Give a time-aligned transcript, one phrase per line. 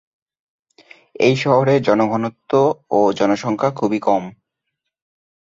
[1.19, 2.51] এই শহরে জনঘনত্ব
[2.91, 4.23] ও জনসংখ্যা খুবই কম।